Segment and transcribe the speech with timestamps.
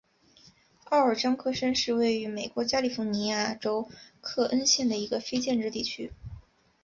[0.85, 3.87] 奥尔章克申是位于美国加利福尼亚州
[4.19, 6.11] 克恩县的一个非建制地区。